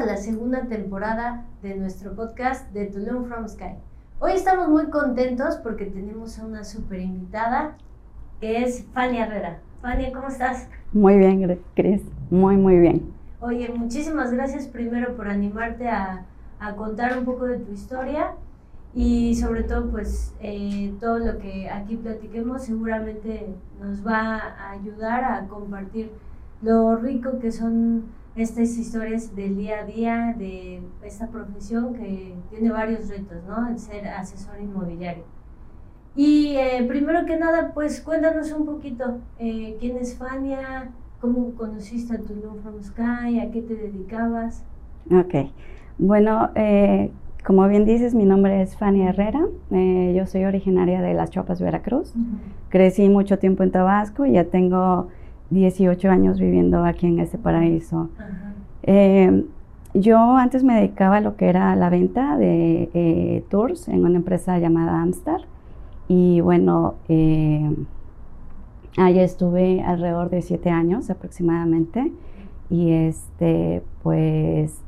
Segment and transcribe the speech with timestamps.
[0.00, 3.74] a la segunda temporada de nuestro podcast de Tulum from Sky.
[4.18, 7.76] Hoy estamos muy contentos porque tenemos a una super invitada
[8.40, 9.60] que es Fania Herrera.
[9.82, 10.70] Fania, ¿cómo estás?
[10.94, 12.00] Muy bien, Cris,
[12.30, 13.12] muy, muy bien.
[13.40, 16.24] Oye, muchísimas gracias primero por animarte a,
[16.60, 18.32] a contar un poco de tu historia
[18.94, 25.24] y sobre todo pues eh, todo lo que aquí platiquemos seguramente nos va a ayudar
[25.24, 26.10] a compartir
[26.62, 32.70] lo rico que son estas historias del día a día de esta profesión que tiene
[32.70, 33.68] varios retos, ¿no?
[33.68, 35.24] El ser asesor inmobiliario.
[36.16, 40.90] Y eh, primero que nada, pues cuéntanos un poquito eh, quién es Fania,
[41.20, 44.64] cómo conociste a Tulum From Sky, a qué te dedicabas.
[45.10, 45.50] Ok,
[45.98, 47.10] bueno, eh,
[47.44, 52.12] como bien dices, mi nombre es Fania Herrera, yo soy originaria de Las Chopas, Veracruz.
[52.68, 55.08] Crecí mucho tiempo en Tabasco y ya tengo
[55.50, 58.08] 18 años viviendo aquí en este paraíso.
[58.84, 59.44] Eh,
[59.92, 64.16] yo antes me dedicaba a lo que era la venta de eh, tours en una
[64.16, 65.42] empresa llamada Amstar.
[66.06, 67.68] Y bueno, eh,
[68.96, 72.12] ahí estuve alrededor de 7 años aproximadamente.
[72.70, 74.80] Y este, pues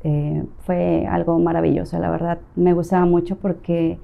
[0.65, 2.39] fue algo maravilloso, la verdad.
[2.55, 3.97] Me gustaba mucho porque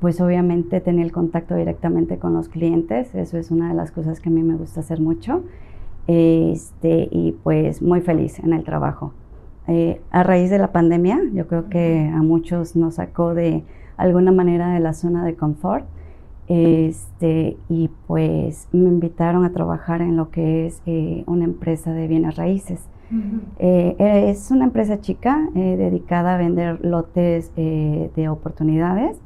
[0.00, 3.14] pues obviamente tenía el contacto directamente con los clientes.
[3.14, 5.44] Eso es una de las cosas que a mí me gusta hacer mucho
[6.06, 9.12] este, y pues muy feliz en el trabajo.
[9.68, 13.62] Eh, a raíz de la pandemia, yo creo que a muchos nos sacó de
[13.96, 15.84] alguna manera de la zona de confort.
[16.48, 22.08] Este, y pues me invitaron a trabajar en lo que es eh, una empresa de
[22.08, 22.88] bienes raíces.
[23.58, 23.94] Eh,
[24.30, 29.18] es una empresa chica dedicada a vender lotes de oportunidades.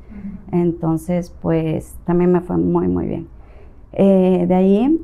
[0.50, 3.28] Entonces, pues también me fue muy, muy bien.
[3.92, 5.00] de ahí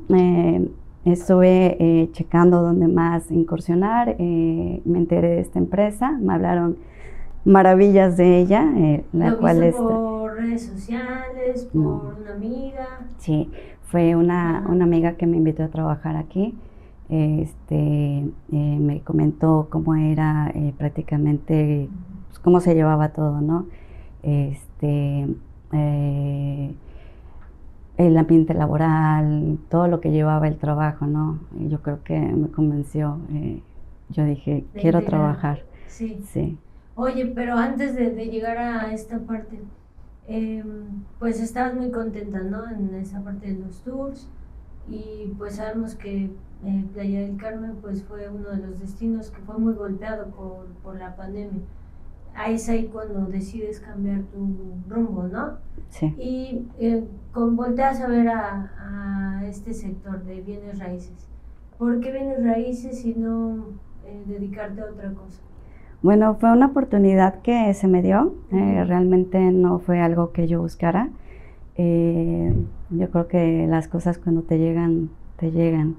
[1.05, 6.77] Estuve eh, checando dónde más incursionar, eh, me enteré de esta empresa, me hablaron
[7.43, 13.01] maravillas de ella, eh, la cual es por redes sociales, por una amiga.
[13.17, 16.55] Sí, fue una, una, amiga que me invitó a trabajar aquí.
[17.09, 21.89] Este, me comentó cómo era prácticamente,
[22.29, 23.65] pues, cómo se llevaba todo, ¿no?
[24.23, 25.27] Este,
[27.97, 31.39] el ambiente laboral, todo lo que llevaba el trabajo, ¿no?
[31.59, 33.19] Y yo creo que me convenció.
[33.31, 33.61] Eh,
[34.09, 35.63] yo dije, quiero trabajar.
[35.87, 36.19] Sí.
[36.25, 36.57] sí.
[36.95, 39.59] Oye, pero antes de, llegar a esta parte,
[40.27, 42.69] em, pues estabas muy contenta, ¿no?
[42.69, 44.29] En esa parte de los tours.
[44.87, 46.31] Y pues sabemos que
[46.65, 50.65] eh, Playa del Carmen pues fue uno de los destinos que fue muy golpeado por,
[50.83, 51.61] por la pandemia
[52.35, 54.57] ahí es ahí cuando decides cambiar tu
[54.89, 55.57] rumbo, ¿no?
[55.89, 56.13] Sí.
[56.17, 61.27] Y eh, con, volteas a ver a, este sector de bienes raíces.
[61.77, 63.65] ¿Por qué bienes raíces y no
[64.05, 65.41] eh, dedicarte a otra cosa?
[66.01, 68.33] Bueno, fue una oportunidad que se me dio.
[68.51, 71.09] Eh, realmente no fue algo que yo buscara.
[71.77, 75.95] yo creo que las cosas cuando te llegan, te llegan.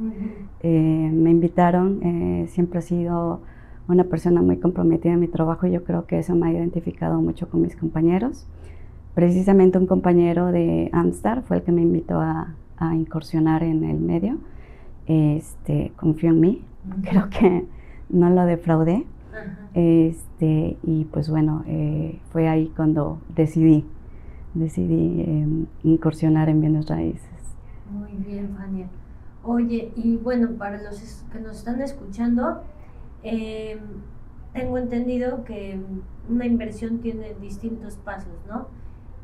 [0.62, 2.46] me invitaron.
[2.48, 3.40] siempre ha sido
[3.88, 7.20] una persona muy comprometida en mi trabajo y yo creo que eso me ha identificado
[7.20, 8.46] mucho con mis compañeros.
[9.14, 12.54] Precisamente un compañero de Amstar fue el que me invitó a,
[12.94, 14.36] incursionar en el medio.
[15.06, 16.64] Este, confió en mí,
[17.02, 17.64] creo que
[18.10, 19.06] no lo defraudé.
[19.74, 23.84] Este, y pues bueno, eh, fue ahí cuando decidí,
[24.52, 27.30] decidí em, incursionar en bienes raíces.
[27.90, 28.86] Muy bien, Fania.
[29.42, 32.62] Oye, y bueno, para los que nos están escuchando,
[33.24, 33.80] eh,
[34.52, 35.80] tengo entendido que
[36.28, 38.68] una inversión tiene distintos pasos, ¿no?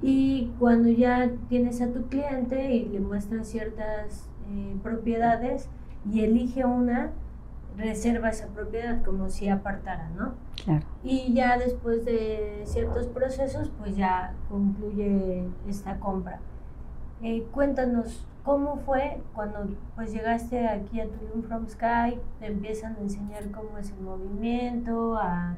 [0.03, 5.69] Y cuando ya tienes a tu cliente y le muestras ciertas eh, propiedades
[6.11, 7.13] y elige una,
[7.77, 10.35] reserva esa propiedad como si apartara, ¿no?
[10.65, 10.85] Claro.
[11.03, 16.41] Y ya después de ciertos procesos, pues ya concluye esta compra.
[17.23, 19.59] Eh, cuéntanos, ¿Cómo fue cuando
[19.95, 22.19] pues llegaste aquí a Tulum From Sky?
[22.41, 25.55] Te empiezan a enseñar cómo es el movimiento, a,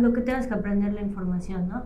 [0.00, 1.82] lo que tengas que aprender la información, ¿no?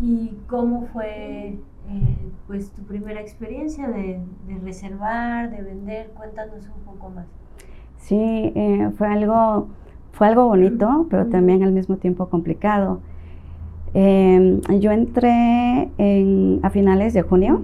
[0.00, 1.58] Y cómo fue
[1.90, 4.22] eh, pues tu primera experiencia de,
[4.64, 6.10] reservar, de vender.
[6.16, 7.26] Cuéntanos un poco más.
[7.98, 9.68] Sí, eh, fue algo
[10.12, 13.00] fue algo bonito, pero también al mismo tiempo complicado.
[13.92, 17.60] Em, yo entré en, a finales de junio.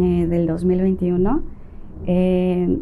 [0.00, 1.42] Eh, del 2021,
[2.06, 2.78] eh,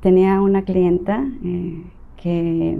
[0.00, 1.82] tenía una clienta eh,
[2.16, 2.78] que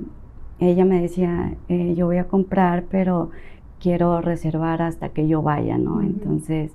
[0.60, 3.30] ella me decía, yo voy a comprar, pero
[3.78, 6.00] quiero reservar hasta que yo vaya, ¿no?
[6.00, 6.72] Entonces,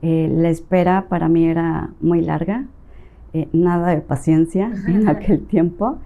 [0.00, 2.64] la espera para mí era muy larga,
[3.52, 5.98] nada de paciencia en aquel tiempo.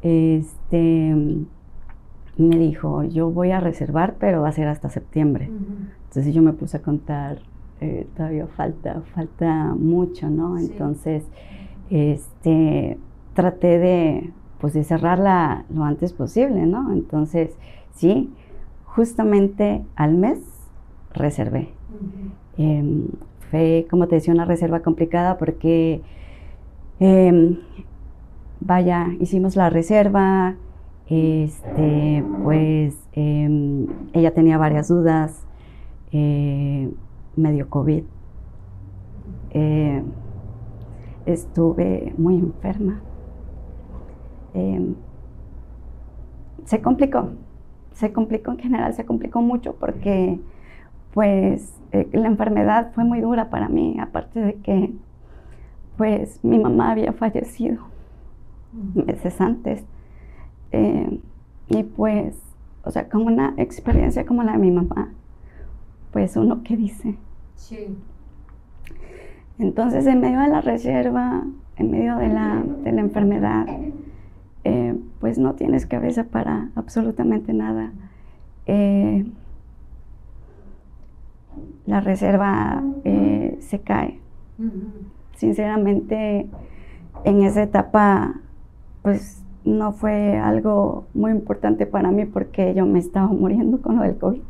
[0.00, 1.14] Este,
[2.38, 5.50] me dijo, yo voy a reservar, pero va a ser hasta septiembre.
[6.08, 7.40] Entonces yo me puse a contar,
[7.80, 10.58] eh, todavía falta, falta mucho, ¿no?
[10.58, 11.24] Entonces,
[11.88, 12.98] este,
[13.34, 16.92] traté de, pues, de cerrarla lo antes posible, ¿no?
[16.92, 17.56] Entonces,
[17.94, 18.30] sí,
[18.84, 20.40] justamente al mes
[21.14, 21.68] reservé.
[22.58, 23.08] Em,
[23.50, 26.02] fue, como te decía, una reserva complicada porque,
[26.98, 27.58] em,
[28.60, 30.56] vaya, hicimos la reserva,
[31.08, 35.44] este, pues em, ella tenía varias dudas,
[36.12, 36.90] eh,
[37.36, 38.04] medio COVID.
[39.50, 40.02] Eh,
[41.26, 43.00] estuve muy enferma.
[44.54, 44.94] Em,
[46.64, 47.30] se complicó,
[47.92, 50.40] se complicó en general, se complicó mucho porque
[51.14, 54.92] pues eh, la enfermedad fue muy dura para mí, aparte de que
[55.96, 57.84] pues mi mamá había fallecido
[58.94, 59.84] meses antes.
[60.72, 61.20] Eh,
[61.68, 62.40] y pues,
[62.84, 65.12] o sea, como una experiencia como la de mi mamá,
[66.12, 67.16] pues uno que dice.
[67.56, 67.96] Sí.
[69.58, 71.44] Entonces, en medio de la reserva,
[71.76, 73.66] en medio de la, de la enfermedad,
[74.64, 77.92] eh, pues no tienes cabeza para absolutamente nada.
[78.66, 79.26] Eh,
[81.86, 82.82] la reserva
[83.60, 84.18] se cae.
[85.34, 86.48] Sinceramente,
[87.24, 88.40] en esa etapa,
[89.02, 94.02] pues no fue algo muy importante para mí porque yo me estaba muriendo con lo
[94.02, 94.40] del COVID.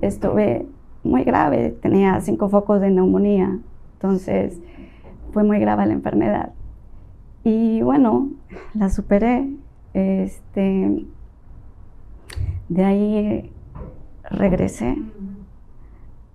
[0.00, 0.66] Estuve
[1.02, 3.58] muy grave, tenía cinco focos de neumonía,
[3.94, 4.60] entonces
[5.32, 6.52] fue muy grave la enfermedad.
[7.44, 8.30] Y bueno,
[8.74, 9.48] la superé.
[9.92, 11.04] Este,
[12.68, 13.52] de ahí
[14.30, 14.96] regresé,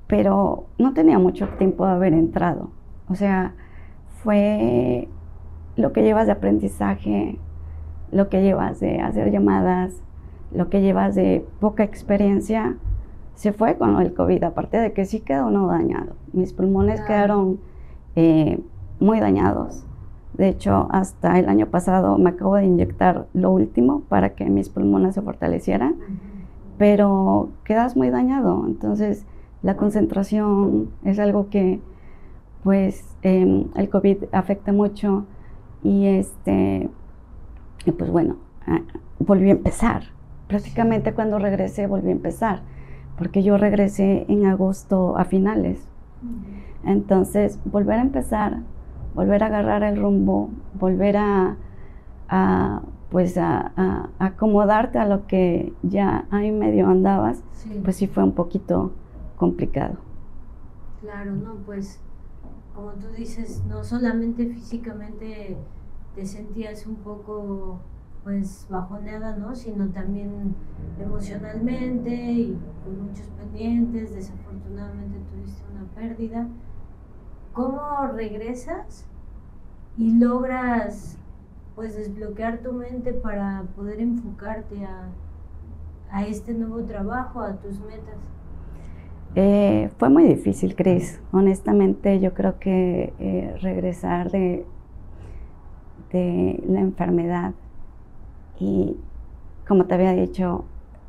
[0.08, 2.72] pero no tenía mucho tiempo de haber entrado.
[3.08, 3.54] O sea,
[4.24, 5.08] fue
[5.78, 7.40] lo que llevas de aprendizaje,
[8.12, 10.02] lo que llevas de hacer llamadas,
[10.52, 12.76] lo que llevas de poca experiencia,
[13.36, 16.16] se fue con el COVID, aparte de que sí quedó no dañado.
[16.34, 17.60] Mis pulmones quedaron
[18.16, 18.60] eh,
[19.00, 19.86] muy dañados.
[20.34, 24.70] De hecho, hasta el año pasado me acabo de inyectar lo último para que mis
[24.70, 25.96] pulmones se fortalecieran,
[26.78, 28.66] pero quedas muy dañado.
[28.68, 29.26] Entonces,
[29.62, 31.80] la concentración es algo que,
[32.64, 35.26] pues, em, el COVID afecta mucho
[35.84, 36.90] y este
[37.86, 38.82] y pues bueno, ah,
[39.20, 40.04] volví a empezar.
[40.48, 42.62] Prácticamente cuando regresé volví a empezar,
[43.18, 45.88] porque yo regresé en agosto a finales.
[46.84, 48.60] Entonces, volver a empezar,
[49.14, 51.58] volver a agarrar el rumbo, volver a,
[53.10, 57.44] pues a, acomodarte a lo que ya ahí medio andabas,
[57.84, 58.92] pues sí fue un poquito
[59.38, 59.96] complicado.
[61.02, 62.00] Claro, no, pues
[62.76, 65.56] como tú dices, no solamente físicamente
[66.14, 67.80] te sentías un poco
[68.26, 69.56] pues bajoneada, ¿no?
[69.56, 70.56] Sino también
[71.00, 76.48] emocionalmente y con muchos pendientes, desafortunadamente tuviste una pérdida.
[77.54, 77.80] ¿Cómo
[78.16, 79.06] regresas
[79.96, 81.20] y logras
[81.76, 85.12] pues desbloquear tu mente para poder enfocarte a,
[86.26, 88.18] este nuevo trabajo, a tus metas?
[89.36, 91.22] Eh, fue muy difícil, Cris.
[91.32, 94.66] Honestamente, yo creo que eh, regresar de,
[96.12, 97.54] de la enfermedad.
[98.60, 98.96] Y
[99.68, 100.66] como te había dicho,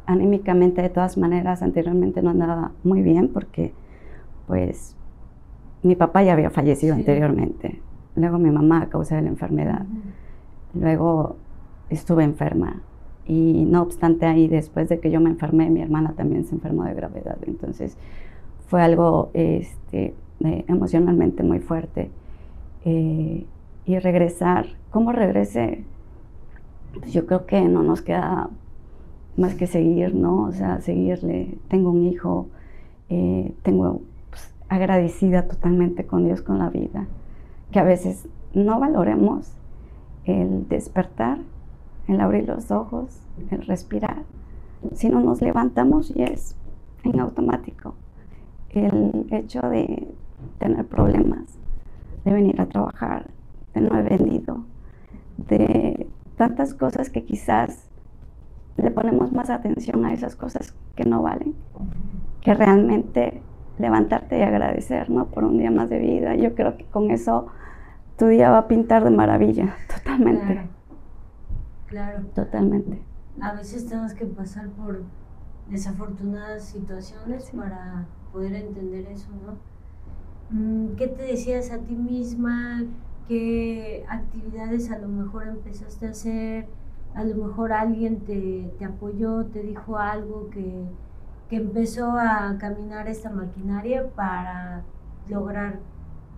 [0.06, 3.72] anímicamente de todas maneras anteriormente no andaba muy bien porque
[4.46, 4.96] pues
[5.82, 7.80] mi papá ya había fallecido anteriormente.
[8.14, 9.84] Luego mi mamá a causa de la enfermedad.
[10.74, 11.36] Luego
[11.90, 12.82] estuve enferma.
[13.26, 16.84] Y no obstante ahí, después de que yo me enfermé, mi hermana también se enfermó
[16.84, 17.36] de gravedad.
[17.46, 17.96] Entonces
[18.68, 22.10] fue algo este, eh, emocionalmente muy fuerte.
[22.84, 23.46] Eh,
[23.84, 24.66] y regresar.
[24.90, 25.84] ¿Cómo regresé?
[27.10, 28.48] Yo creo que no nos queda
[29.36, 30.44] más que seguir, ¿no?
[30.44, 31.58] O sea, seguirle.
[31.68, 32.48] Tengo un hijo,
[33.08, 34.00] eh, tengo
[34.30, 37.06] pues, agradecida totalmente con Dios, con la vida,
[37.70, 39.52] que a veces no valoremos
[40.24, 41.38] el despertar,
[42.08, 44.24] el abrir los ojos, el respirar,
[44.94, 46.54] Si no nos levantamos y es
[47.02, 47.94] en automático.
[48.70, 50.08] El hecho de
[50.58, 51.58] tener problemas,
[52.24, 53.30] de venir a trabajar,
[53.74, 54.55] no he vendido, de
[56.36, 57.88] tantas cosas que quizás
[58.76, 61.54] le ponemos más atención a esas cosas que no valen,
[62.42, 63.42] que realmente
[63.78, 65.26] levantarte y agradecer, ¿no?
[65.26, 66.34] Por un día más de vida.
[66.34, 67.48] Yo creo que con eso
[68.18, 70.68] tu día va a pintar de maravilla, totalmente.
[71.86, 72.24] Claro.
[72.34, 73.00] Totalmente.
[73.40, 75.02] A veces tenemos que pasar por
[75.70, 79.56] desafortunadas situaciones para poder entender eso, ¿no?
[80.50, 82.84] Mm, ¿Qué te decías a ti misma?
[83.28, 86.66] Qué actividades a lo mejor empezaste a hacer
[87.16, 90.84] a lo mejor alguien te, te apoyó, te dijo algo que,
[91.48, 94.82] que empezó a caminar esta maquinaria para
[95.28, 95.78] lograr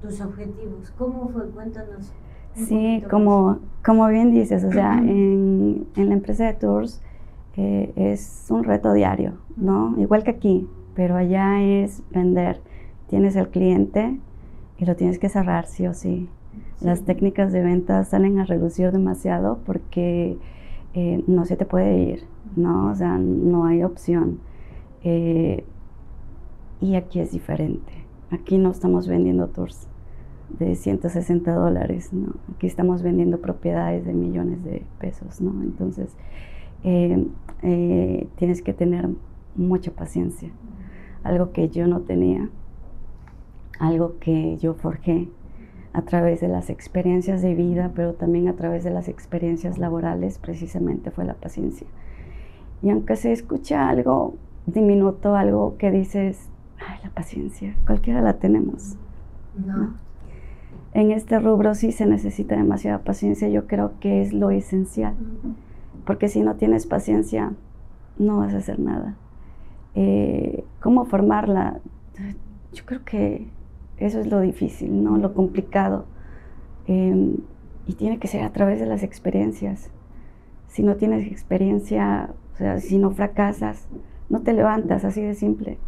[0.01, 0.93] tus objetivos.
[0.97, 1.51] ¿Cómo fue?
[1.51, 2.13] Cuéntanos.
[2.55, 7.03] Sí, como, como bien dices, o sea, en, en la empresa de tours
[7.57, 9.95] eh, es un reto diario, ¿no?
[9.99, 12.61] Igual que aquí, pero allá es vender.
[13.09, 14.19] Tienes el cliente
[14.79, 16.29] y lo tienes que cerrar sí o sí.
[16.81, 20.39] Las técnicas de venta salen a reducir demasiado porque
[20.95, 22.91] eh, no se te puede ir, ¿no?
[22.91, 24.39] O sea, no hay opción.
[25.03, 25.65] Eh,
[26.81, 27.93] y aquí es diferente.
[28.31, 29.89] Aquí no estamos vendiendo tours
[30.59, 32.35] de 160 dólares, ¿no?
[32.55, 35.61] Aquí estamos vendiendo propiedades de millones de pesos, ¿no?
[35.63, 36.17] Entonces,
[36.85, 39.09] eh, tienes que tener
[39.57, 40.51] mucha paciencia.
[41.25, 42.49] Algo que yo no tenía,
[43.81, 45.29] algo que yo forjé
[45.99, 50.39] a través de las experiencias de vida, pero también a través de las experiencias laborales,
[50.39, 51.89] precisamente fue la paciencia.
[52.83, 54.37] Y aunque se escucha algo
[54.67, 58.95] diminuto, algo que dices, ay, la paciencia, cualquiera la tenemos.
[59.57, 59.95] No.
[60.95, 65.17] En este rubro sí se necesita demasiada paciencia, yo creo que es lo esencial,
[66.07, 67.55] porque si no tienes paciencia,
[68.21, 69.17] no vas a hacer nada.
[69.97, 71.81] Eh, ¿Cómo formarla?
[72.73, 73.49] Yo creo que
[73.99, 75.17] eso es lo difícil, ¿no?
[75.17, 76.07] Lo complicado.
[76.87, 77.37] Em,
[77.87, 79.91] y tiene que ser a través de las experiencias.
[80.69, 83.89] Si no tienes experiencia, o sea, si no fracasas,
[84.29, 85.79] no te levantas, así de simple.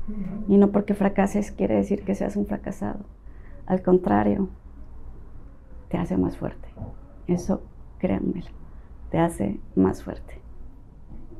[0.48, 3.00] Y no porque fracases quiere decir que seas un fracasado.
[3.66, 4.48] Al contrario,
[5.88, 6.68] te hace más fuerte.
[7.26, 7.62] Eso,
[7.98, 8.48] créanmelo,
[9.10, 10.40] te hace más fuerte.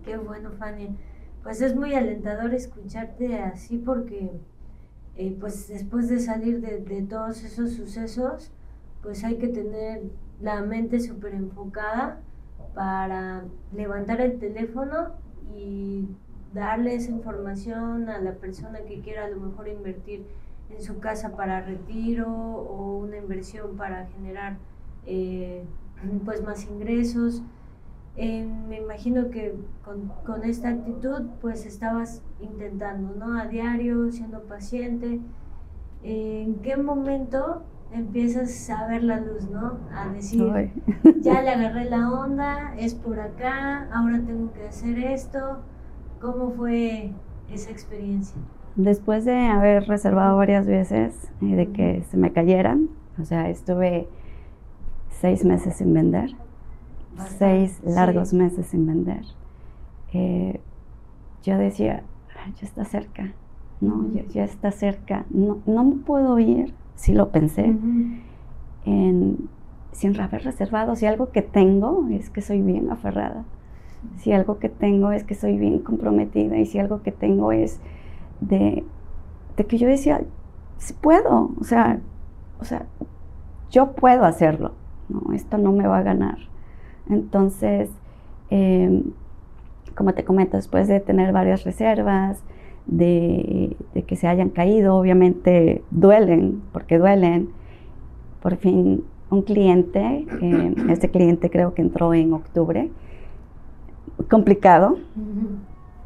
[0.05, 0.97] Qué bueno, Fanny.
[1.43, 4.31] Pues es muy alentador escucharte así porque,
[5.17, 8.51] eh, pues después de salir de, todos esos sucesos,
[9.03, 10.03] pues hay que tener
[10.41, 12.21] la mente súper enfocada
[12.75, 15.13] para levantar el teléfono
[15.55, 16.09] y
[16.55, 20.25] darle esa información a la persona que quiera a lo mejor invertir
[20.71, 24.57] en su casa para retiro o una inversión para generar
[25.07, 25.65] eh,
[26.25, 27.43] pues más ingresos.
[28.17, 33.39] Me imagino que con, con, esta actitud pues estabas intentando, ¿no?
[33.39, 35.21] A diario, siendo paciente.
[36.03, 37.63] ¿En qué momento
[37.93, 39.79] empiezas a ver la luz, ¿no?
[39.95, 40.73] A decir,
[41.21, 45.59] ya le agarré la onda, es por acá, ahora tengo que hacer esto.
[46.21, 47.13] ¿Cómo fue
[47.51, 48.37] esa experiencia?
[48.77, 52.89] Después de haber reservado varias veces y de que se me cayeran,
[53.21, 54.07] o sea, estuve
[55.09, 56.31] seis meses sin vender,
[57.39, 59.25] seis largos meses sin vender.
[60.13, 60.61] Eh,
[61.43, 62.03] yo decía,
[62.61, 63.33] ya está cerca,
[63.81, 64.07] ¿no?
[64.33, 65.25] ya, está cerca.
[65.31, 67.77] No, no me puedo ir, sí lo pensé,
[68.85, 69.49] en,
[69.93, 70.97] sin haber reservado.
[70.97, 73.45] Si algo que tengo es que soy bien aferrada
[74.19, 77.81] si algo que tengo es que soy bien comprometida y si algo que tengo es
[78.41, 78.85] de,
[79.69, 80.23] que yo decía,
[80.79, 82.01] si puedo, o sea,
[82.61, 82.87] o sea,
[83.71, 84.73] yo puedo hacerlo,
[85.09, 85.35] ¿no?
[85.35, 86.39] esto no me va a ganar.
[87.11, 87.91] Entonces,
[88.51, 89.03] em,
[89.97, 92.43] como te comento, después de tener varias reservas,
[92.87, 93.77] de,
[94.07, 97.51] que se hayan caído, obviamente duelen, porque duelen.
[98.43, 100.27] Por fin, un cliente,
[100.89, 102.91] este cliente creo que entró en octubre,
[104.29, 104.99] complicado,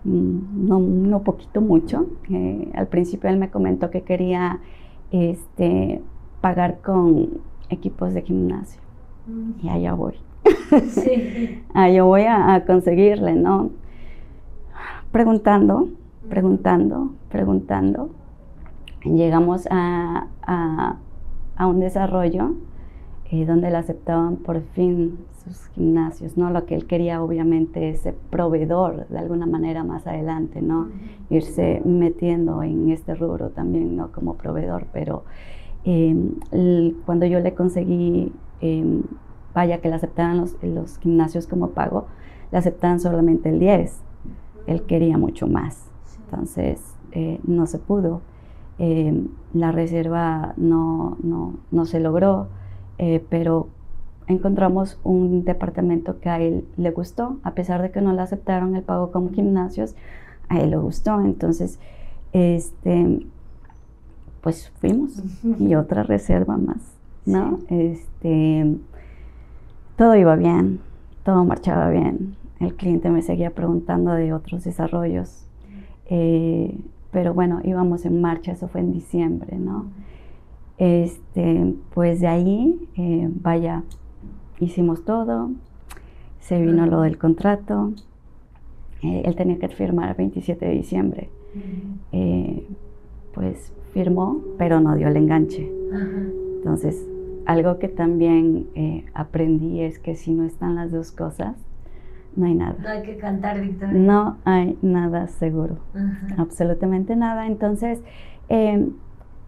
[0.05, 2.07] mm, no, no, poquito, mucho.
[2.31, 4.61] Eh, al principio él me comentó que quería
[5.11, 6.03] este,
[6.41, 8.81] pagar con equipos de gimnasio.
[9.62, 10.14] Y allá voy.
[10.88, 11.62] Sí.
[11.75, 13.71] allá voy a, conseguirle, ¿no?
[15.11, 15.88] Preguntando,
[16.28, 18.11] preguntando, preguntando.
[19.04, 22.54] Llegamos a, a un desarrollo
[23.31, 26.50] eh, donde le aceptaban por fin sus gimnasios, ¿no?
[26.50, 30.88] Lo que él quería obviamente es ser proveedor de alguna manera más adelante, ¿no?
[31.31, 34.12] Irse metiendo en este rubro también, ¿no?
[34.12, 35.25] Como proveedor, pero
[35.85, 36.33] em,
[37.07, 38.33] cuando yo le conseguí,
[38.64, 39.02] em,
[39.54, 42.06] vaya, que le aceptaran los, los, gimnasios como pago,
[42.50, 44.00] le aceptaban solamente el 10,
[44.66, 45.90] él quería mucho más,
[46.25, 46.80] entonces
[47.12, 48.23] eh, no se pudo,
[48.78, 52.49] em, la reserva no, no, no se logró,
[52.99, 53.68] eh, pero
[54.26, 58.75] encontramos un departamento que a él le gustó, a pesar de que no le aceptaron
[58.76, 59.94] el pago como gimnasios,
[60.49, 61.78] a él le gustó, entonces,
[62.33, 63.26] este,
[64.40, 65.23] pues fuimos.
[65.59, 66.94] Y otra reserva más,
[67.26, 67.61] ¿no?
[67.69, 68.76] Este,
[69.97, 70.81] todo iba bien,
[71.25, 75.47] todo marchaba bien, el cliente me seguía preguntando de otros desarrollos,
[76.07, 76.78] eh,
[77.11, 79.87] pero bueno, íbamos en marcha, eso fue en diciembre, ¿no?
[80.78, 83.85] Este, pues de ahí, eh, vaya,
[84.59, 85.50] hicimos todo,
[86.40, 87.93] se vino lo del contrato,
[89.02, 91.28] eh, él tenía que firmar el 27 de diciembre.
[92.12, 92.66] Eh,
[93.35, 95.71] pues firmó, pero no dio el enganche.
[96.57, 97.07] Entonces,
[97.47, 101.57] algo que también eh, aprendí es que si no están las dos cosas,
[102.37, 102.77] no hay nada.
[102.81, 103.95] No hay que cantar victoria.
[103.95, 105.79] No hay nada seguro,
[106.37, 107.47] absolutamente nada.
[107.47, 108.03] Entonces,
[108.49, 108.91] em,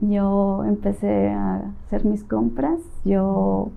[0.00, 2.80] yo empecé a hacer mis compras.
[3.04, 3.70] Yo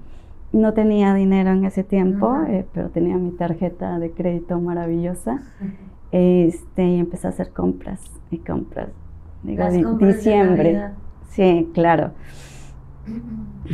[0.52, 5.40] no tenía dinero en ese tiempo, eh, pero tenía mi tarjeta de crédito maravillosa.
[6.12, 8.90] Este, y empecé a hacer compras y compras.
[9.44, 9.64] Digo,
[10.00, 10.90] diciembre.
[11.30, 12.14] sí, claro.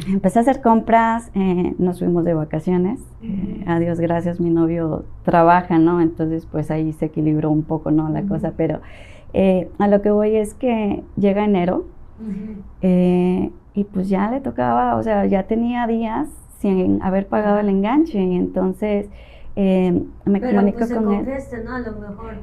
[0.07, 2.99] Empecé a hacer compras, eh, nos fuimos de vacaciones.
[3.21, 6.01] Eh, a Dios gracias, mi novio trabaja, ¿no?
[6.01, 8.09] Entonces, pues ahí se equilibró un poco, ¿no?
[8.09, 8.81] La cosa, pero
[9.79, 11.85] a lo que voy es que llega enero
[12.81, 18.19] y pues ya le tocaba, o sea, ya tenía días sin haber pagado el enganche.
[18.19, 19.07] Y entonces
[19.55, 21.25] eh, me Pero, comunico pues, con él.
[21.65, 21.75] ¿no?
[21.75, 22.33] A lo mejor.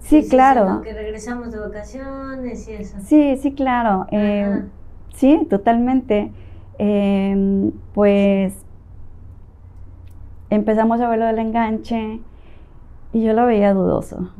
[0.00, 0.82] Sí, claro.
[0.82, 2.96] Que regresamos de vacaciones y eso.
[3.00, 4.06] Sí, sí, claro.
[5.12, 6.32] Eh, sí, totalmente.
[6.78, 8.54] Eh, pues
[10.50, 12.20] empezamos a ver lo del enganche
[13.12, 14.30] y yo lo veía dudoso.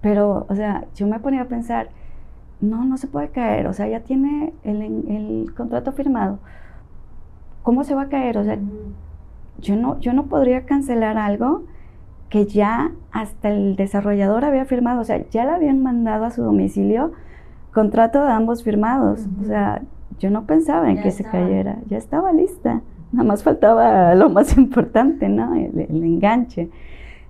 [0.00, 1.88] pero, o sea, yo me ponía a pensar,
[2.60, 6.38] no, no se puede caer, o sea, ya tiene el, el contrato firmado.
[7.64, 8.38] ¿cómo se va a caer?
[8.38, 8.58] O sea,
[9.58, 11.64] yo no, yo no podría cancelar algo
[12.28, 16.42] que ya hasta el desarrollador había firmado, o sea, ya le habían mandado a su
[16.42, 17.12] domicilio
[17.74, 19.26] contrato de ambos firmados.
[19.42, 19.82] O sea,
[20.18, 22.80] yo no pensaba en que se cayera, ya estaba lista.
[23.12, 25.54] Nada más faltaba lo más importante, ¿no?
[25.54, 26.70] El, el, enganche.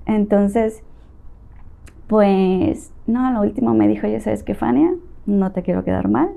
[0.07, 0.83] Entonces,
[2.07, 4.95] pues, no, lo último me dijo, ya sabes que Fania,
[5.27, 6.29] no te quiero quedar mal,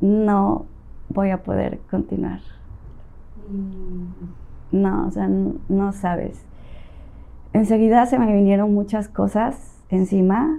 [0.00, 0.66] no
[1.08, 2.40] voy a poder continuar
[4.72, 6.44] no, o sea, no, sabes.
[7.52, 10.58] Enseguida se me vinieron muchas cosas encima,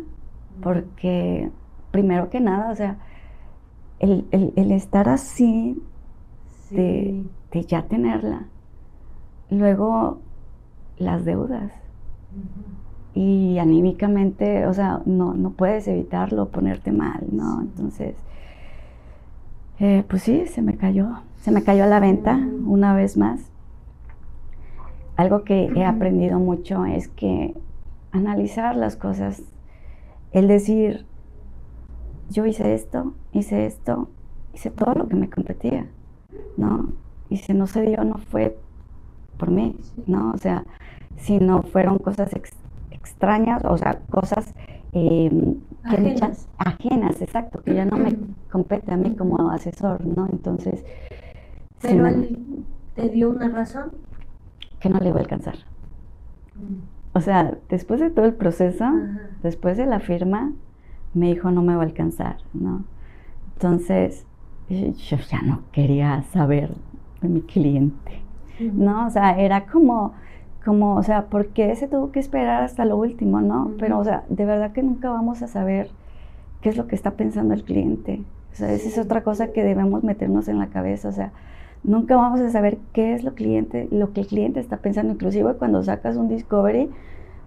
[0.62, 1.50] porque
[1.98, 2.98] primero que nada, o sea,
[3.98, 4.28] el,
[4.72, 5.82] estar así,
[6.70, 7.26] de,
[7.68, 8.46] ya tenerla,
[9.50, 10.20] luego
[11.00, 11.72] las deudas.
[13.16, 17.62] Y anímicamente, o sea, no, no puedes evitarlo, ponerte mal, ¿no?
[17.62, 18.16] Entonces,
[19.80, 23.42] eh, pues sí, se me cayó, se me cayó a la venta una vez más.
[25.16, 27.56] Algo que he aprendido mucho es que
[28.12, 29.42] analizar las cosas,
[30.32, 31.08] el decir,
[32.30, 34.10] yo hice esto, hice esto,
[34.54, 35.88] hice todo lo que me competía,
[36.58, 36.94] ¿no?
[37.30, 38.58] Y si no se dio, no fue
[39.38, 40.32] por mí, ¿no?
[40.32, 40.66] O sea,
[41.18, 42.32] si no fueron cosas
[42.92, 44.54] extrañas, o sea, cosas
[44.94, 46.48] eh, ajenas.
[46.58, 48.16] ajenas, exacto, que ya no me
[48.52, 50.28] compete a mí como asesor, ¿no?
[50.32, 50.84] Entonces,
[51.82, 53.92] ¿Pero él te dio una razón?
[54.80, 55.56] Que no le iba a alcanzar.
[57.14, 58.86] O sea, después de todo el proceso,
[59.44, 60.54] después de la firma,
[61.18, 62.84] me dijo no me va a alcanzar, ¿no?
[63.54, 64.26] Entonces,
[64.70, 66.76] yo ya no quería saber
[67.22, 68.22] de mi cliente,
[68.60, 69.08] ¿no?
[69.08, 70.14] O sea, era como,
[70.64, 73.72] como, o sea, ¿por qué se tuvo que esperar hasta lo último, no?
[73.80, 75.90] Pero, o sea, de verdad que nunca vamos a saber
[76.62, 78.24] qué es lo que está pensando el cliente.
[78.52, 81.32] O sea, esa es otra cosa que debemos meternos en la cabeza, o sea,
[81.84, 85.14] nunca vamos a saber qué es lo, cliente, lo que el cliente está pensando.
[85.14, 86.90] Inclusive cuando sacas un discovery,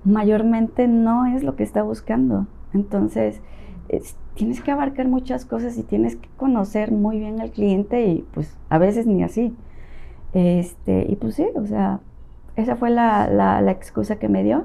[0.05, 2.47] mayormente no es lo que está buscando.
[2.73, 3.41] Entonces,
[4.35, 8.57] tienes que abarcar muchas cosas y tienes que conocer muy bien al cliente y pues
[8.69, 9.55] a veces ni así.
[10.33, 12.01] Este, y pues sí, o sea,
[12.57, 14.65] esa fue la, la, la excusa que me dio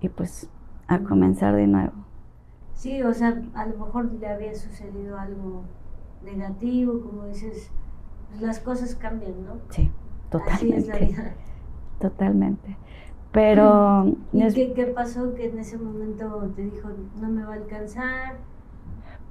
[0.00, 0.48] y pues
[0.86, 1.92] a comenzar de nuevo.
[2.74, 5.62] Sí, o sea, a lo mejor le había sucedido algo
[6.24, 7.70] negativo, como dices,
[8.40, 9.58] las cosas cambian, ¿no?
[9.70, 9.90] Sí,
[10.30, 10.54] totalmente.
[10.54, 11.34] Así es la vida.
[12.00, 12.76] Totalmente.
[13.32, 14.06] Pero...
[14.32, 16.88] ¿Y qué, qué, pasó que en ese momento te dijo,
[17.20, 18.36] no me va a alcanzar?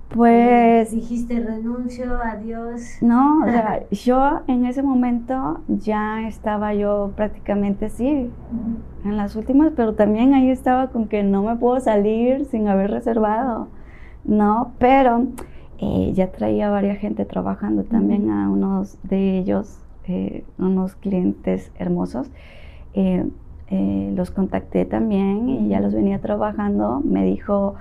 [0.10, 0.92] Pues...
[0.92, 2.98] Dijiste renuncio, adiós.
[3.02, 8.30] No, o sea, yo en ese momento ya estaba yo prácticamente sí,
[9.04, 12.92] en las últimas, pero también ahí estaba con que no me puedo salir sin haber
[12.92, 13.70] reservado,
[14.24, 14.74] ¿no?
[14.78, 15.26] Pero
[15.80, 22.30] eh, ya traía varias gente trabajando también a unos de ellos, eh, unos clientes hermosos.
[22.94, 23.26] Eh,
[24.16, 27.02] los contacté también y ya los venía trabajando.
[27.04, 27.74] Me dijo,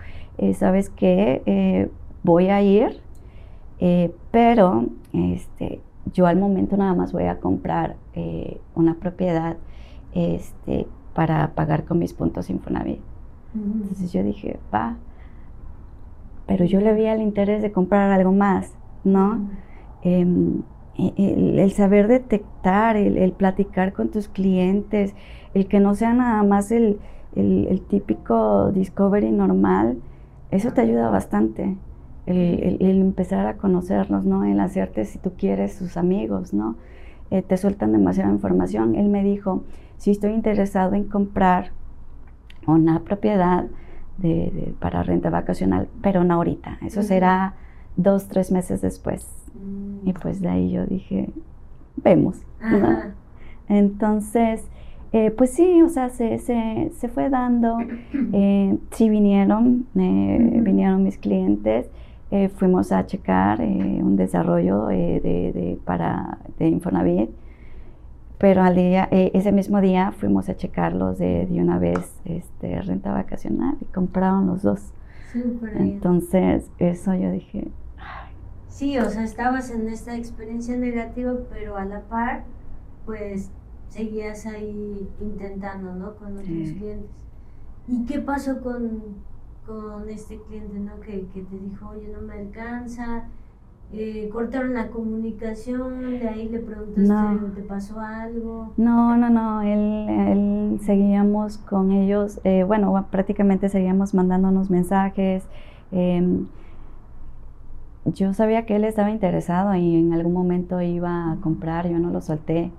[0.54, 1.90] ¿sabes qué?
[2.22, 3.00] Voy a ir,
[4.30, 5.80] pero este,
[6.12, 7.96] yo al momento nada más voy a comprar
[8.74, 9.56] una propiedad
[10.14, 13.00] este, para pagar con mis puntos Infonavit.
[13.54, 14.96] Entonces yo dije, va
[16.46, 19.48] pero yo le veía el interés de comprar algo más, ¿no?
[20.02, 20.62] Em,
[20.98, 25.14] el, saber detectar, el, platicar con tus clientes,
[25.54, 26.98] el que no sea nada más el,
[27.88, 29.98] típico discovery normal,
[30.50, 31.76] eso te ayuda bastante.
[32.26, 34.44] El, empezar a conocerlos, ¿no?
[34.44, 36.76] El hacerte, si tú quieres, sus amigos, ¿no?
[37.30, 38.94] Eh, te sueltan demasiada información.
[38.94, 39.64] Él me dijo,
[39.96, 41.72] si estoy interesado en comprar
[42.66, 43.66] una propiedad
[44.18, 47.54] de, para renta vacacional, pero no ahorita, eso será
[47.96, 49.26] dos, tres meses después.
[49.54, 50.08] Mm.
[50.08, 51.30] Y pues de ahí yo dije,
[51.96, 52.40] vemos.
[53.68, 54.68] Entonces,
[55.12, 57.78] eh, pues sí, o sea, se, se, fue dando,
[58.32, 61.90] eh, sí vinieron, eh, vinieron mis clientes,
[62.56, 67.30] fuimos a checar un desarrollo de, para, de Infonavit,
[68.38, 73.12] pero al día, ese mismo día fuimos a checarlos de, de una vez este, renta
[73.12, 74.92] vacacional y compraron los dos.
[75.74, 77.68] Entonces, eso yo dije,
[78.72, 82.44] Sí, o sea, estabas en esta experiencia negativa, pero a la par,
[83.04, 83.50] pues
[83.90, 86.16] seguías ahí intentando, ¿no?
[86.16, 87.10] Con otros clientes.
[87.86, 89.16] ¿Y qué pasó con,
[89.66, 91.00] con este cliente, ¿no?
[91.00, 93.24] Que, que, te dijo, oye, no me alcanza,
[93.92, 97.52] eh, cortaron la comunicación, de ahí le preguntaste, no.
[97.54, 98.72] ¿te pasó algo?
[98.76, 105.44] No, no, no, él, él seguíamos con ellos, eh, bueno, prácticamente seguíamos mandándonos mensajes.
[105.92, 106.44] Eh,
[108.04, 112.10] yo sabía que él estaba interesado y en algún momento iba a comprar, yo no
[112.10, 112.72] lo solté.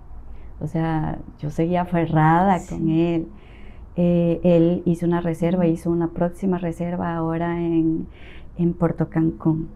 [0.60, 3.28] O sea, yo seguía aferrada con él.
[3.96, 8.08] Eh, él hizo una reserva, hizo una próxima reserva ahora en,
[8.58, 9.70] en Puerto Cancún.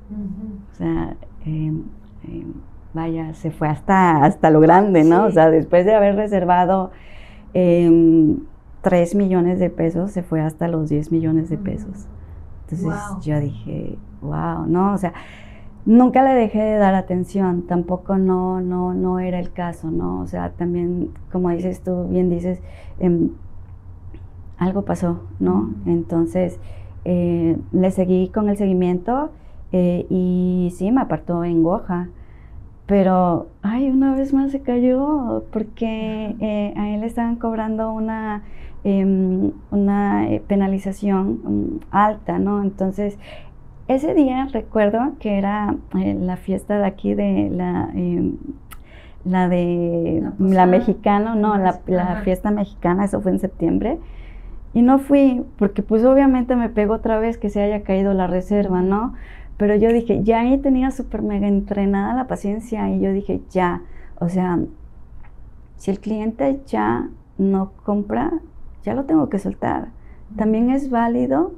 [0.71, 1.83] O sea, em,
[2.23, 2.53] em,
[2.93, 5.25] vaya, se fue hasta, hasta lo grande, ¿no?
[5.25, 6.91] O sea, después de haber reservado
[7.53, 12.07] 3 em, millones de pesos, se fue hasta los 10 millones de pesos.
[12.69, 14.93] Entonces yo dije, wow, ¿no?
[14.93, 15.13] O sea,
[15.85, 20.19] nunca le dejé de dar atención, tampoco no, no, no era el caso, ¿no?
[20.19, 22.61] O sea, también, como dices tú, bien dices,
[24.57, 25.73] algo pasó, ¿no?
[25.85, 26.59] Entonces,
[27.05, 29.31] eh, le seguí con el seguimiento
[29.71, 32.09] eh, y sí, me apartó en Goja.
[32.85, 38.43] Pero, ay, una vez más se cayó porque eh, a él le estaban cobrando una
[38.83, 42.61] Em, una penalización mm, alta, ¿no?
[42.63, 43.17] Entonces,
[43.89, 48.37] ese día recuerdo que era la fiesta de aquí de la, em,
[49.25, 53.99] la de la, mexicana, no, la, fiesta mexicana, eso fue en septiembre.
[54.77, 58.27] Y no fui, porque pues obviamente me pegó otra vez que se haya caído la
[58.27, 59.15] reserva, ¿no?
[59.57, 63.81] Pero yo dije, ya ahí tenía súper mega entrenada la paciencia y yo dije, ya,
[64.19, 64.59] o sea,
[65.77, 67.09] si el cliente ya
[67.39, 68.33] no compra,
[68.83, 69.87] ya lo tengo que soltar.
[70.35, 71.53] También es válido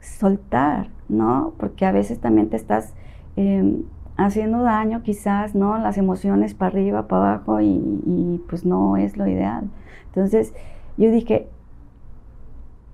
[0.00, 1.52] soltar, ¿no?
[1.58, 2.92] Porque a veces también te estás
[3.36, 3.84] em,
[4.16, 5.78] haciendo daño quizás, ¿no?
[5.78, 9.70] Las emociones para arriba, para abajo y, pues no es lo ideal.
[10.08, 10.52] Entonces
[10.96, 11.48] yo dije,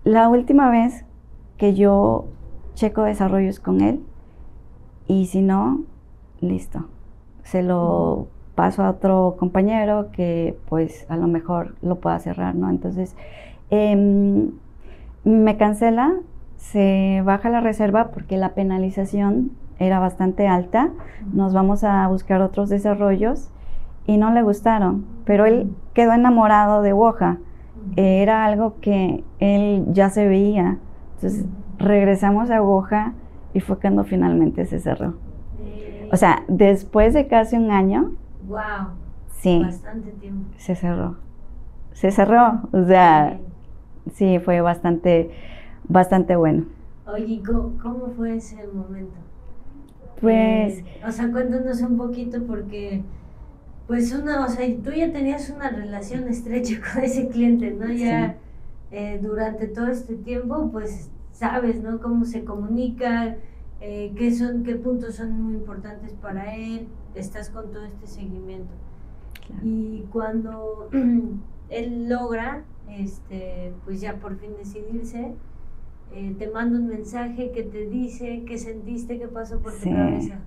[0.05, 1.05] la última vez
[1.57, 2.27] que yo
[2.75, 4.01] checo desarrollos con él
[5.07, 5.83] y si no,
[6.41, 6.87] listo.
[7.43, 12.71] Se lo paso a otro compañero que pues a lo mejor lo pueda cerrar, ¿no?
[12.71, 13.17] Entonces
[13.71, 14.53] Em,
[15.25, 16.15] me cancela,
[16.57, 20.91] se baja la reserva porque la penalización era bastante alta.
[21.33, 23.51] Nos vamos a buscar otros desarrollos
[24.07, 27.39] y no le gustaron, pero él quedó enamorado de Woja.
[27.97, 30.79] Era algo que él ya se veía.
[31.17, 31.47] Entonces
[31.79, 33.13] regresamos a Woja
[33.53, 35.15] y fue cuando finalmente se cerró.
[36.13, 38.13] O sea, después de casi un año.
[38.47, 38.91] Wow.
[39.29, 39.61] Sí.
[39.63, 40.49] Bastante tiempo.
[40.57, 41.17] Se cerró.
[41.93, 42.63] Se cerró.
[42.73, 43.39] O sea,
[44.13, 45.31] sí, fue bastante,
[45.89, 46.67] bastante bueno.
[47.07, 49.15] Oye, ¿cómo, fue ese momento?
[50.21, 50.79] Pues...
[50.79, 53.03] Eh, o sea, cuéntanos un poquito porque,
[53.87, 57.93] pues una, o sea, tú ya tenías una relación estrecha con ese cliente, ¿no?
[57.93, 58.37] Ya
[58.91, 62.01] eh, durante todo este tiempo, pues sabes, ¿no?
[62.01, 63.37] Cómo se comunica,
[63.81, 68.73] eh, qué son, qué puntos son muy importantes para él, estás con todo este seguimiento.
[69.63, 70.89] Y cuando
[71.69, 75.35] él logra este, pues ya por fin decidirse,
[76.13, 80.39] eh, te mando un mensaje que te dice qué sentiste, qué pasó por tu cabeza.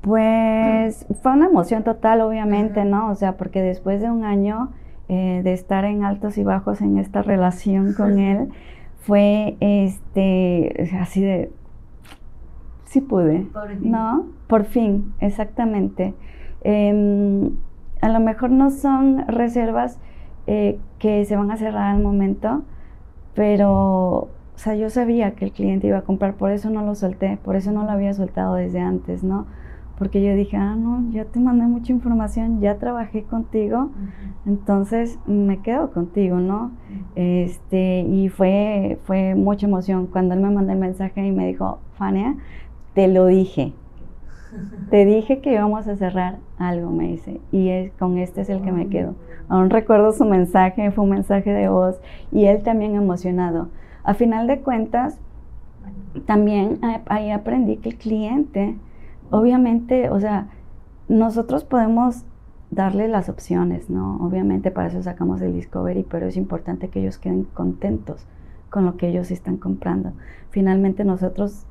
[0.00, 3.10] Pues fue una emoción total, obviamente, ¿no?
[3.10, 4.70] O sea, porque después de un año
[5.08, 8.48] eh, de estar en altos y bajos en esta relación con él,
[9.00, 11.50] fue este, así de,
[12.84, 13.90] sí pude, por fin.
[13.90, 14.26] ¿no?
[14.46, 16.14] Por fin, exactamente.
[16.62, 17.52] Em,
[18.00, 19.98] a lo mejor no son reservas
[20.46, 22.62] eh, que se van a cerrar al momento,
[23.34, 23.70] pero,
[24.20, 27.38] o sea, yo sabía que el cliente iba a comprar, por eso no lo solté,
[27.44, 29.46] por eso no lo había soltado desde antes, ¿no?
[29.98, 33.90] Porque yo dije, ah, no, ya te mandé mucha información, ya trabajé contigo,
[34.46, 36.70] entonces me quedo contigo, ¿no?
[37.16, 40.06] Este, y fue, fue mucha emoción.
[40.06, 42.36] Cuando él me mandó el mensaje y me dijo, Fania,
[42.94, 43.72] te lo dije,
[44.90, 48.62] te dije que íbamos a cerrar algo, me dice, y es, con este es el
[48.62, 49.16] que me quedo.
[49.48, 53.68] Aún recuerdo su mensaje, fue un mensaje de voz, y él también emocionado.
[54.04, 55.18] A final de cuentas,
[56.24, 58.76] también ahí aprendí que el cliente
[59.30, 60.48] obviamente, o sea,
[61.08, 62.24] nosotros podemos
[62.70, 64.16] darle las opciones, ¿no?
[64.16, 68.26] Obviamente para eso sacamos el Discovery, pero es importante que ellos queden contentos
[68.70, 70.12] con lo que ellos están comprando.
[70.50, 71.64] Finalmente nosotros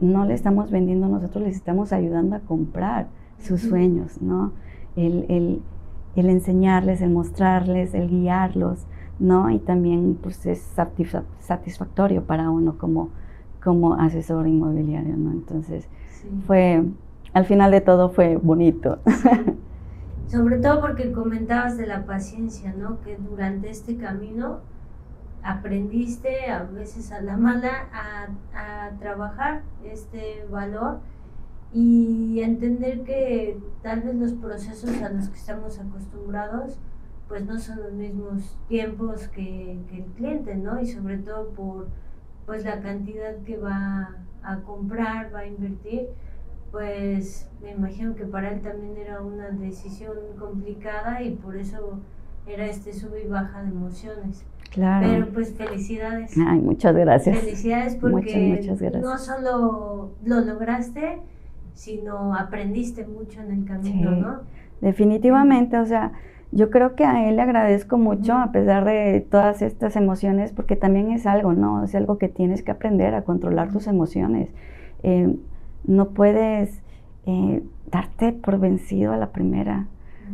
[0.00, 4.52] no le estamos vendiendo, nosotros les estamos ayudando a comprar sus sueños, ¿no?
[4.94, 5.62] El, el,
[6.16, 8.86] el enseñarles, el mostrarles, el guiarlos,
[9.18, 9.50] ¿no?
[9.50, 10.60] Y también pues es
[11.40, 13.08] satisfactorio para uno como,
[13.62, 15.32] como asesor inmobiliario, ¿no?
[15.32, 15.88] Entonces,
[16.46, 16.82] fue,
[17.32, 18.98] al final de todo fue bonito.
[20.28, 23.00] Sobre todo porque comentabas de la paciencia, ¿no?
[23.02, 24.60] Que durante este camino
[25.42, 30.98] aprendiste a veces a la mala a, trabajar este valor
[31.72, 36.78] y entender que tal vez los procesos a los que estamos acostumbrados
[37.28, 40.80] pues no son los mismos tiempos que, que, el cliente, ¿no?
[40.80, 41.88] Y sobre todo por
[42.46, 44.14] pues la cantidad que va
[44.46, 46.08] a comprar, va a invertir,
[46.70, 51.98] pues me imagino que para él también era una decisión complicada y por eso
[52.46, 54.44] era este sub y baja de emociones.
[54.70, 55.06] Claro.
[55.08, 56.36] Pero pues felicidades.
[56.36, 57.38] Ay, muchas gracias.
[57.38, 58.60] Felicidades porque
[59.02, 61.18] no solo lo lograste,
[61.74, 64.40] sino aprendiste mucho en el camino, ¿no?
[64.80, 66.12] Definitivamente, o sea,
[66.52, 70.76] yo creo que a él le agradezco mucho a pesar de todas estas emociones, porque
[70.76, 71.84] también es algo, ¿no?
[71.84, 74.50] Es algo que tienes que aprender a controlar tus emociones.
[75.02, 75.36] Eh,
[75.84, 76.82] no puedes
[77.26, 79.86] eh, darte por vencido a la primera.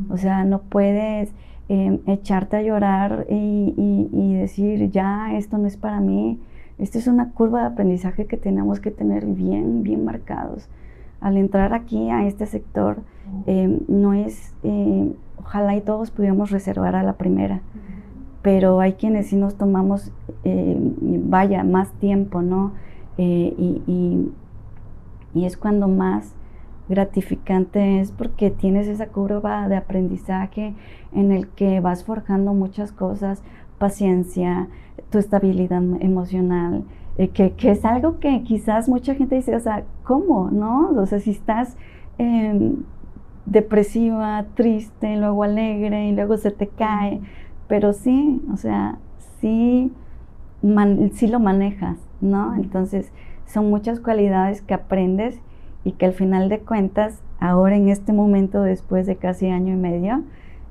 [0.08, 1.32] O sea, no puedes
[1.68, 3.74] em, echarte a llorar y,
[4.12, 6.40] y, decir, ya, esto no es para mí.
[6.78, 10.68] Esta es una curva de aprendizaje que tenemos que tener bien, bien marcados.
[11.20, 13.02] Al entrar aquí a este sector,
[13.46, 17.62] em, no es em, ojalá y todos pudiéramos reservar a la primera,
[18.42, 20.12] pero hay quienes sí nos tomamos,
[20.44, 20.76] eh,
[21.24, 22.72] vaya, más tiempo, ¿no?
[23.18, 24.32] Eh, y,
[25.34, 26.34] y, es cuando más
[26.88, 30.74] gratificante es porque tienes esa curva de aprendizaje
[31.12, 33.42] en el que vas forjando muchas cosas,
[33.78, 34.68] paciencia,
[35.10, 36.84] tu estabilidad emocional,
[37.18, 40.50] eh, que, que, es algo que quizás mucha gente dice, o sea, ¿cómo?
[40.50, 40.90] ¿No?
[40.90, 41.76] O sea, si estás
[42.18, 42.84] em,
[43.46, 47.20] depresiva, triste, luego alegre y luego se te cae.
[47.68, 48.98] Pero sí, o sea,
[49.40, 49.92] sí,
[51.12, 52.54] sí lo manejas, ¿no?
[52.54, 53.12] Entonces,
[53.46, 55.40] son muchas cualidades que aprendes
[55.84, 59.76] y que al final de cuentas, ahora en este momento, después de casi año y
[59.76, 60.22] medio,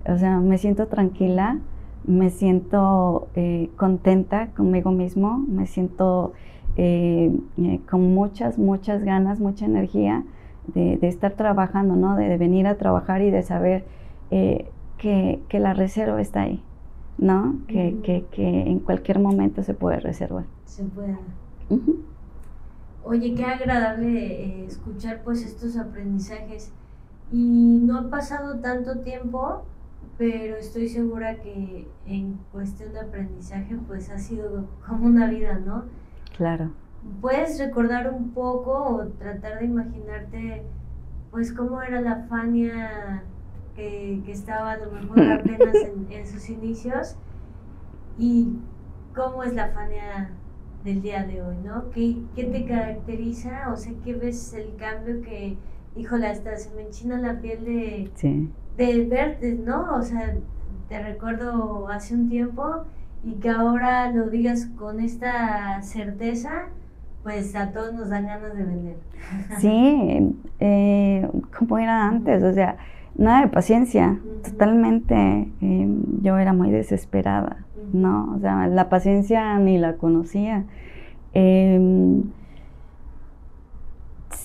[0.08, 1.60] o sea, me siento tranquila,
[2.06, 6.34] me siento eh, contenta conmigo mismo, me siento
[6.78, 10.24] eh, eh, con muchas, muchas ganas, mucha energía
[10.68, 12.16] de, estar trabajando, ¿no?
[12.16, 13.86] De, venir a trabajar y de saber
[14.30, 16.64] eh, que, la reserva está ahí,
[17.18, 17.56] ¿no?
[17.68, 20.46] Que, en cualquier momento se puede reservar.
[20.66, 21.18] Se puede.
[23.04, 26.72] Oye, qué agradable eh, escuchar pues estos aprendizajes.
[27.32, 29.64] Y no ha pasado tanto tiempo,
[30.18, 35.86] pero estoy segura que en cuestión de aprendizaje pues ha sido como una vida, ¿no?
[36.38, 36.72] Claro.
[37.20, 40.64] ¿Puedes recordar un poco o tratar de imaginarte,
[41.32, 43.24] pues, cómo era la Fania
[43.76, 45.76] que, estaba a lo mejor apenas
[46.10, 47.16] en, sus inicios
[48.18, 48.60] y
[49.16, 50.32] cómo es la Fania
[50.84, 51.90] del día de hoy, ¿no?
[51.92, 53.72] ¿Qué, ¿Qué, te caracteriza?
[53.72, 55.58] O sea, ¿qué ves el cambio que,
[55.96, 58.12] híjole, hasta se me enchina la piel de,
[58.78, 59.96] de verte, ¿no?
[59.96, 60.36] O sea,
[60.90, 62.86] te recuerdo hace un tiempo
[63.24, 66.70] y que ahora lo digas con esta certeza
[67.24, 68.96] pues a todos nos dan ganas de vender.
[69.60, 72.78] Sí, eh, como era antes, o sea,
[73.16, 75.48] nada de paciencia, totalmente.
[75.62, 75.88] Eh,
[76.22, 78.34] yo era muy desesperada, ¿no?
[78.36, 80.66] O sea, la paciencia ni la conocía.
[81.34, 82.24] Em,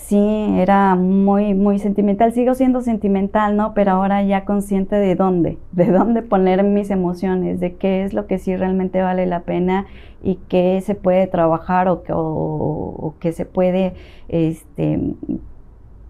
[0.08, 0.18] sí,
[0.56, 2.32] era muy, muy sentimental.
[2.32, 3.74] Sigo siendo sentimental, ¿no?
[3.74, 8.26] Pero ahora ya consciente de dónde, de dónde poner mis emociones, de qué es lo
[8.26, 9.86] que sí realmente vale la pena
[10.22, 13.94] y qué se puede trabajar o, o, qué se puede,
[14.28, 15.14] este,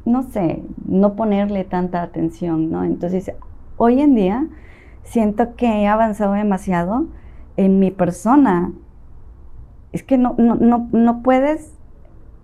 [0.05, 2.85] no sé, no ponerle tanta atención, ¿no?
[2.85, 3.33] Entonces,
[3.79, 4.47] hoy en día
[5.05, 7.07] siento que he avanzado demasiado
[7.57, 8.73] en mi persona.
[9.93, 11.73] Es que no, no, no, no puedes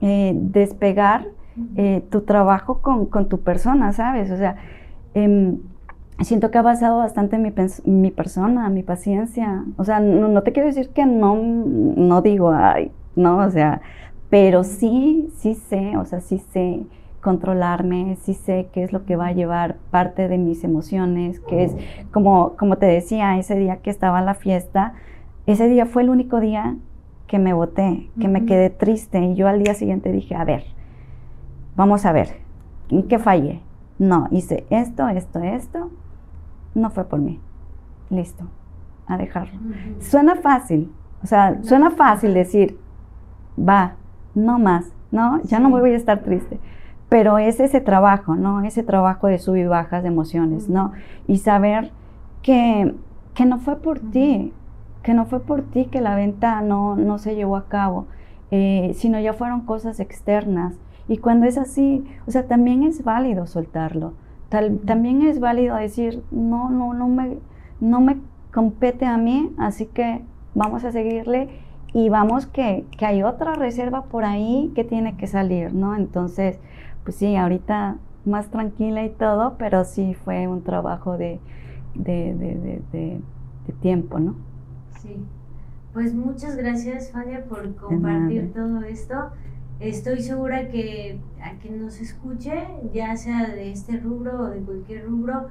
[0.01, 1.27] eh, despegar
[1.77, 4.31] eh, tu trabajo con, con, tu persona, ¿sabes?
[4.31, 4.57] O sea,
[5.15, 5.59] em,
[6.21, 7.53] siento que ha basado bastante mi,
[7.85, 9.65] mi persona, mi paciencia.
[9.77, 13.81] O sea, no, no, te quiero decir que no, no digo, ay, no, o sea,
[14.31, 16.85] pero sí, sí sé, o sea, sí sé
[17.21, 21.65] controlarme, sí sé qué es lo que va a llevar parte de mis emociones, que
[21.65, 21.77] es
[22.11, 24.95] como, como te decía, ese día que estaba en la fiesta,
[25.47, 26.77] ese día fue el único día
[27.27, 30.65] que me boté, que me quedé triste y yo al día siguiente dije, a ver,
[31.77, 32.41] vamos a ver,
[32.89, 33.61] ¿en qué fallé?
[33.99, 35.91] No, hice esto, esto, esto,
[36.75, 37.41] no fue por mí.
[38.11, 38.45] Listo,
[39.07, 39.59] a dejarlo.
[40.01, 42.79] Suena fácil, o sea, suena fácil decir,
[43.59, 43.95] va,
[44.35, 45.41] no más, ¿no?
[45.43, 46.59] Ya no voy a estar triste.
[47.09, 48.63] Pero es ese trabajo, ¿no?
[48.63, 50.93] Ese trabajo de subir y bajas de emociones, ¿no?
[51.27, 51.91] Y saber
[52.43, 52.95] que,
[53.35, 54.53] que no fue por ti,
[55.03, 58.07] que no fue por ti que la venta no, no se llevó a cabo,
[58.51, 60.75] eh, sino ya fueron cosas externas.
[61.09, 64.15] Y cuando es así, o sea, también es válido soltarlo.
[64.49, 67.39] también es válido decir, no, no, no me,
[67.81, 68.19] no me
[68.53, 70.23] compete a mí, así que
[70.55, 71.49] vamos a seguirle
[71.95, 75.97] y vamos que, que, hay otra reserva por ahí que tiene que salir, ¿no?
[75.97, 76.59] Entonces,
[77.05, 81.41] pues sí, ahorita más tranquila y todo, pero sí fue un trabajo de,
[81.95, 84.37] de, de, de tiempo, ¿no?
[85.01, 85.17] Sí.
[85.93, 89.15] Pues muchas gracias, Fania, por compartir todo esto.
[89.83, 95.07] Estoy segura que a quien nos escuche, ya sea de este rubro o de cualquier
[95.07, 95.49] rubro,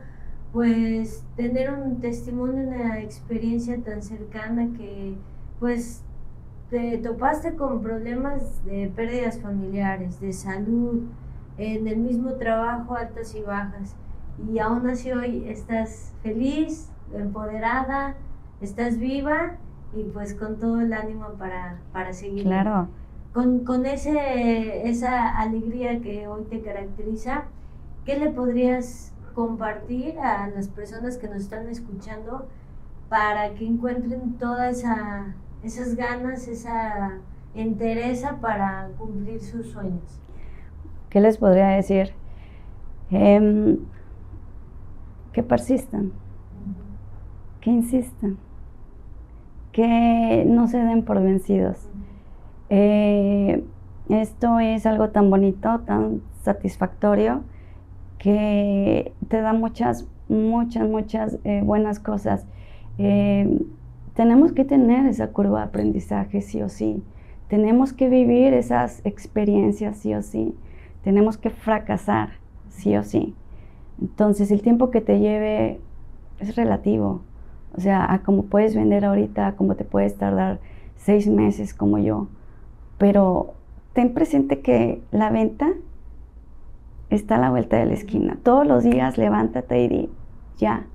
[0.54, 5.16] pues tener un testimonio, una experiencia tan cercana que
[5.60, 6.06] pues
[6.70, 11.04] te topaste con problemas de pérdidas familiares, de salud,
[11.58, 13.98] en el mismo trabajo, altas y bajas.
[14.50, 18.16] Y aún así hoy estás feliz, empoderada,
[18.62, 19.58] estás viva
[19.94, 22.44] y pues con todo el ánimo para, para seguir.
[22.44, 22.88] Claro.
[23.34, 27.46] Con, con ese, esa alegría que hoy te caracteriza,
[28.06, 32.48] ¿qué le podrías compartir a las personas que nos están escuchando
[33.08, 37.20] para que encuentren toda esa esas ganas, esa
[37.54, 40.20] entereza para cumplir sus sueños.
[41.10, 42.14] ¿Qué les podría decir?
[43.10, 43.78] Em,
[45.34, 46.12] que persistan,
[47.60, 48.38] que insistan,
[49.72, 51.90] que no se den por vencidos.
[52.74, 53.66] Eh,
[54.08, 57.44] esto es algo tan bonito, tan satisfactorio,
[58.18, 62.48] que te da muchas, muchas, muchas eh, buenas cosas.
[62.98, 63.60] Eh,
[64.14, 67.04] tenemos que tener esa curva de aprendizaje sí o sí.
[67.50, 70.56] Tenemos que vivir esas experiencias sí o sí.
[71.04, 72.30] Tenemos que fracasar
[72.70, 73.36] sí o sí.
[74.00, 75.82] Entonces el tiempo que te lleve
[76.40, 77.22] es relativo.
[77.76, 80.60] O sea, a cómo puedes vender ahorita, a cómo te puedes tardar
[80.96, 82.28] seis meses como yo.
[83.02, 83.56] Pero
[83.94, 85.70] ten presente que la venta
[87.10, 88.38] está a la vuelta de la esquina.
[88.44, 90.10] Todos los días levántate y di,
[90.60, 90.86] ya,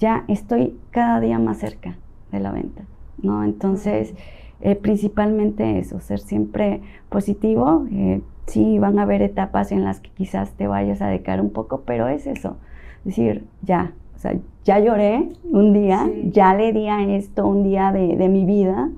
[0.00, 1.96] ya estoy cada día más cerca
[2.32, 2.82] de la venta,
[3.22, 3.44] ¿no?
[3.44, 4.16] Entonces,
[4.62, 7.86] eh, principalmente eso, ser siempre positivo.
[7.92, 11.50] Eh, sí, van a haber etapas en las que quizás te vayas a decaer un
[11.50, 12.56] poco, pero es eso,
[13.04, 17.92] decir, ya, o sea, ya lloré un día, ya le di a esto un día
[17.92, 18.90] de, de, mi vida,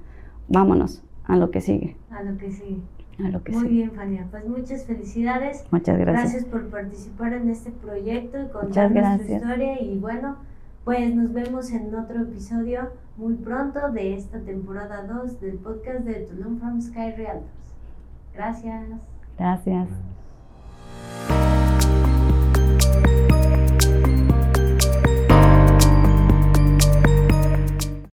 [0.49, 1.97] vámonos a lo que sigue.
[2.11, 2.81] A lo que sigue.
[3.25, 4.27] A lo que Muy bien, Fania.
[4.31, 5.65] Pues muchas felicidades.
[5.71, 6.33] Muchas gracias.
[6.33, 9.81] Gracias por participar en este proyecto y contar tu historia.
[9.81, 10.37] Y bueno,
[10.85, 16.15] pues nos vemos en otro episodio muy pronto de esta temporada 2 del podcast de
[16.27, 17.49] Tulum from Sky Realtors.
[18.35, 18.85] Gracias.
[19.39, 19.89] Gracias.